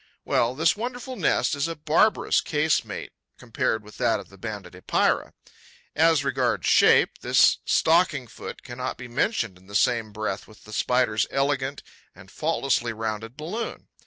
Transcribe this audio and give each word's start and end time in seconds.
Well, 0.25 0.55
this 0.55 0.75
wonderful 0.75 1.15
nest 1.15 1.53
is 1.55 1.67
a 1.67 1.75
barbarous 1.75 2.41
casemate 2.41 3.13
compared 3.37 3.83
with 3.83 3.99
that 3.99 4.19
of 4.19 4.29
the 4.29 4.37
Banded 4.39 4.73
Epeira. 4.75 5.31
As 5.95 6.23
regards 6.23 6.65
shape, 6.65 7.19
this 7.19 7.59
stocking 7.65 8.25
foot 8.25 8.63
cannot 8.63 8.97
be 8.97 9.07
mentioned 9.07 9.59
in 9.59 9.67
the 9.67 9.75
same 9.75 10.11
breath 10.11 10.47
with 10.47 10.63
the 10.63 10.73
Spider's 10.73 11.27
elegant 11.29 11.83
and 12.15 12.31
faultlessly 12.31 12.93
rounded 12.93 13.37
balloon. 13.37 13.89